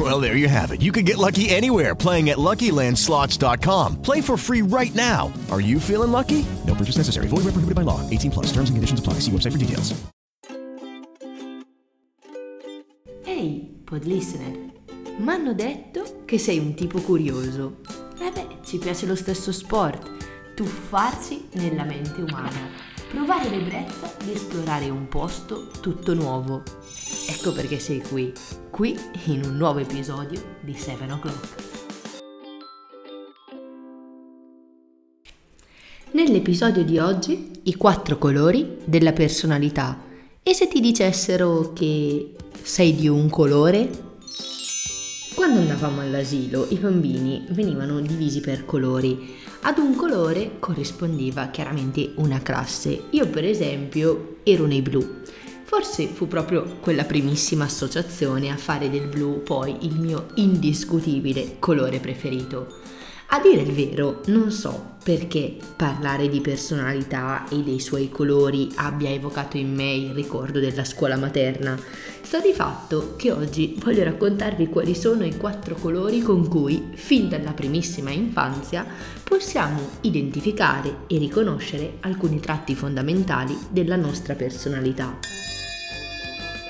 [0.00, 0.80] Well, there you have it.
[0.80, 4.00] You can get lucky anywhere playing at LuckyLandSlots.com.
[4.00, 5.30] Play for free right now.
[5.50, 6.46] Are you feeling lucky?
[6.66, 7.26] No purchase necessary.
[7.28, 8.00] Void where prohibited by law.
[8.08, 8.46] 18 plus.
[8.46, 9.20] Terms and conditions apply.
[9.20, 9.92] See website for details.
[13.26, 14.72] Ehi, pod listener,
[15.18, 17.80] m'hanno detto che sei un tipo curioso.
[18.20, 22.70] Eh beh, ci piace lo stesso sport, tuffarsi nella mente umana,
[23.10, 26.62] provare l'ebbrezza di esplorare un posto tutto nuovo.
[27.28, 28.32] Ecco perché sei qui,
[28.80, 31.48] qui in un nuovo episodio di 7 O'Clock.
[36.12, 40.02] Nell'episodio di oggi i quattro colori della personalità.
[40.42, 43.90] E se ti dicessero che sei di un colore?
[45.34, 49.36] Quando andavamo all'asilo i bambini venivano divisi per colori.
[49.60, 53.08] Ad un colore corrispondeva chiaramente una classe.
[53.10, 55.20] Io per esempio ero nei blu.
[55.70, 62.00] Forse fu proprio quella primissima associazione a fare del blu poi il mio indiscutibile colore
[62.00, 62.78] preferito.
[63.28, 69.10] A dire il vero, non so perché parlare di personalità e dei suoi colori abbia
[69.10, 71.78] evocato in me il ricordo della scuola materna.
[72.20, 77.28] Sta di fatto che oggi voglio raccontarvi quali sono i quattro colori con cui, fin
[77.28, 78.84] dalla primissima infanzia,
[79.22, 85.16] possiamo identificare e riconoscere alcuni tratti fondamentali della nostra personalità.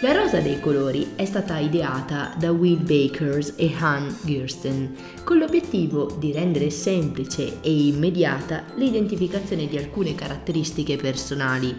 [0.00, 6.16] La rosa dei colori è stata ideata da Will Bakers e Han Gersten con l'obiettivo
[6.18, 11.74] di rendere semplice e immediata l'identificazione di alcune caratteristiche personali.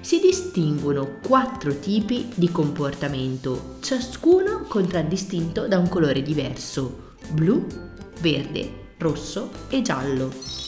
[0.00, 7.64] Si distinguono quattro tipi di comportamento, ciascuno contraddistinto da un colore diverso, blu,
[8.20, 10.59] verde, rosso e giallo.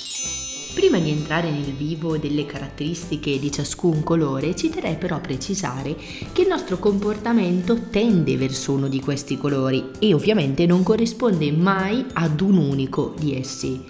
[0.75, 5.95] Prima di entrare nel vivo delle caratteristiche di ciascun colore, ci terrei però a precisare
[6.33, 12.07] che il nostro comportamento tende verso uno di questi colori e ovviamente non corrisponde mai
[12.15, 13.85] ad un unico di essi.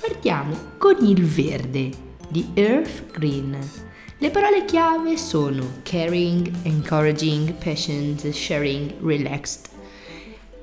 [0.00, 1.90] Partiamo con il verde,
[2.28, 3.56] di Earth Green.
[4.16, 9.66] Le parole chiave sono caring, encouraging, patient, sharing, relaxed.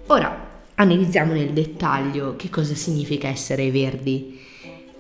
[0.07, 4.39] Ora analizziamo nel dettaglio che cosa significa essere verdi.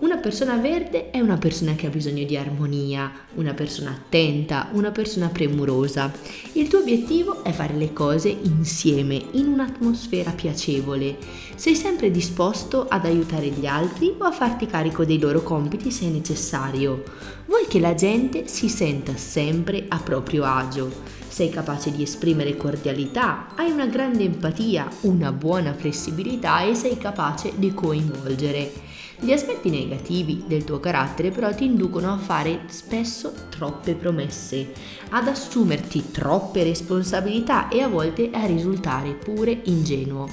[0.01, 4.89] Una persona verde è una persona che ha bisogno di armonia, una persona attenta, una
[4.89, 6.11] persona premurosa.
[6.53, 11.17] Il tuo obiettivo è fare le cose insieme, in un'atmosfera piacevole.
[11.53, 16.09] Sei sempre disposto ad aiutare gli altri o a farti carico dei loro compiti se
[16.09, 17.03] necessario.
[17.45, 20.91] Vuoi che la gente si senta sempre a proprio agio.
[21.27, 27.53] Sei capace di esprimere cordialità, hai una grande empatia, una buona flessibilità e sei capace
[27.55, 28.89] di coinvolgere.
[29.23, 34.73] Gli aspetti negativi del tuo carattere però ti inducono a fare spesso troppe promesse,
[35.09, 40.27] ad assumerti troppe responsabilità e a volte a risultare pure ingenuo.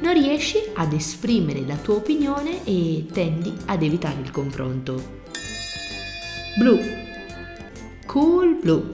[0.00, 5.02] Non riesci ad esprimere la tua opinione e tendi ad evitare il confronto.
[6.58, 6.78] Blu.
[8.04, 8.92] Cool blu.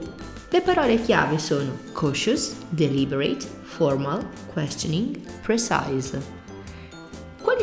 [0.49, 6.42] Le parole chiave sono cautious, deliberate, formal, questioning, precise.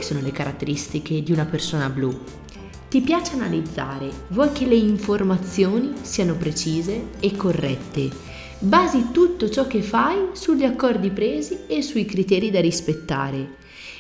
[0.00, 2.19] Quali sono le caratteristiche di una persona blu?
[2.88, 8.09] Ti piace analizzare, vuoi che le informazioni siano precise e corrette.
[8.61, 13.56] Basi tutto ciò che fai sugli accordi presi e sui criteri da rispettare.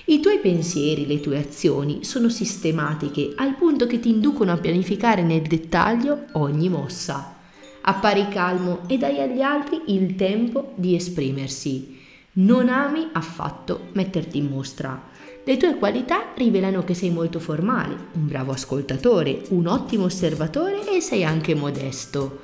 [0.06, 5.22] I tuoi pensieri, le tue azioni sono sistematiche al punto che ti inducono a pianificare
[5.22, 7.36] nel dettaglio ogni mossa.
[7.82, 11.98] Appari calmo e dai agli altri il tempo di esprimersi.
[12.32, 15.08] Non ami affatto metterti in mostra.
[15.50, 21.00] Le tue qualità rivelano che sei molto formale, un bravo ascoltatore, un ottimo osservatore e
[21.00, 22.42] sei anche modesto.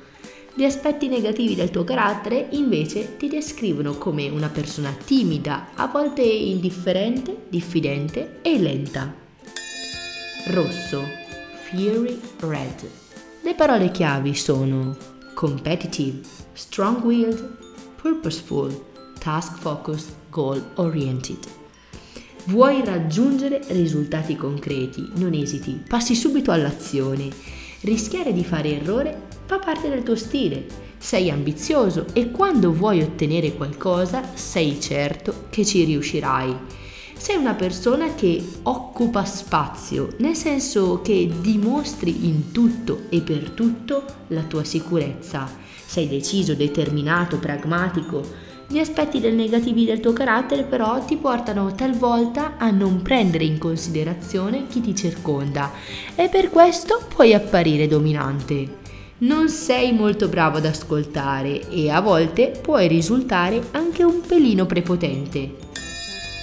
[0.53, 6.21] Gli aspetti negativi del tuo carattere invece ti descrivono come una persona timida, a volte
[6.21, 9.15] indifferente, diffidente e lenta.
[10.47, 11.01] Rosso,
[11.69, 12.89] Fury Red.
[13.41, 14.97] Le parole chiavi sono
[15.33, 16.19] competitive,
[16.51, 17.57] strong-willed,
[18.01, 18.77] purposeful,
[19.17, 21.66] task-focused, goal-oriented.
[22.47, 27.27] Vuoi raggiungere risultati concreti, non esiti, passi subito all'azione.
[27.81, 30.65] Rischiare di fare errore fa parte del tuo stile.
[30.97, 36.55] Sei ambizioso e quando vuoi ottenere qualcosa sei certo che ci riuscirai.
[37.17, 44.03] Sei una persona che occupa spazio, nel senso che dimostri in tutto e per tutto
[44.27, 45.49] la tua sicurezza.
[45.85, 48.46] Sei deciso, determinato, pragmatico.
[48.69, 53.57] Gli aspetti del negativi del tuo carattere però ti portano talvolta a non prendere in
[53.57, 55.71] considerazione chi ti circonda
[56.15, 58.85] e per questo puoi apparire dominante.
[59.19, 65.55] Non sei molto bravo ad ascoltare e a volte puoi risultare anche un pelino prepotente.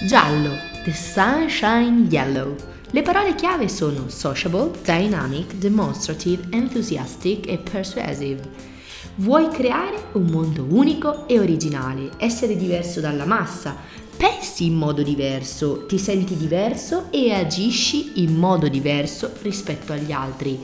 [0.07, 0.49] Giallo,
[0.83, 2.55] the sunshine yellow.
[2.89, 8.74] Le parole chiave sono sociable, dynamic, demonstrative, enthusiastic e persuasive.
[9.17, 13.73] Vuoi creare un mondo unico e originale, essere diverso dalla massa,
[14.17, 20.59] pensi in modo diverso, ti senti diverso e agisci in modo diverso rispetto agli altri.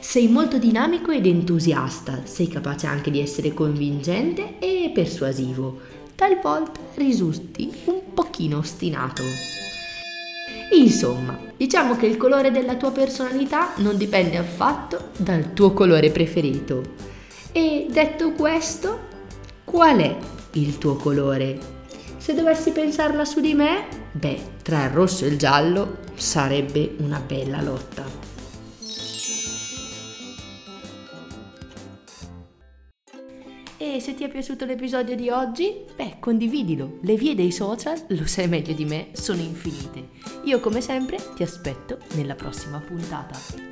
[0.00, 5.78] Sei molto dinamico ed entusiasta, sei capace anche di essere convincente e persuasivo.
[6.16, 9.22] Talvolta risulti un pochino ostinato.
[10.72, 17.11] Insomma, diciamo che il colore della tua personalità non dipende affatto dal tuo colore preferito.
[17.54, 18.98] E detto questo,
[19.64, 20.16] qual è
[20.52, 21.58] il tuo colore?
[22.16, 27.20] Se dovessi pensarla su di me, beh, tra il rosso e il giallo sarebbe una
[27.20, 28.04] bella lotta.
[33.76, 37.00] E se ti è piaciuto l'episodio di oggi, beh, condividilo.
[37.02, 40.08] Le vie dei social, lo sai meglio di me, sono infinite.
[40.44, 43.71] Io come sempre ti aspetto nella prossima puntata.